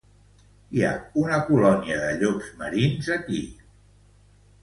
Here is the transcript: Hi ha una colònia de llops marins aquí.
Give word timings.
Hi 0.77 0.81
ha 0.85 0.93
una 1.23 1.35
colònia 1.49 1.99
de 2.05 2.09
llops 2.23 2.49
marins 2.63 3.13
aquí. 3.19 3.43